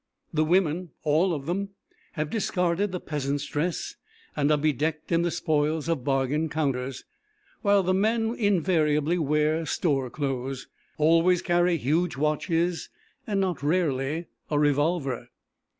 [0.33, 1.75] The women all of them,
[2.13, 3.93] have discarded the peasant's dress
[4.35, 7.03] and are bedecked in the spoils of bargain counters;
[7.61, 10.65] while the men invariably wear "store clothes,"
[10.97, 12.89] always carry huge watches
[13.27, 15.29] and not rarely a revolver.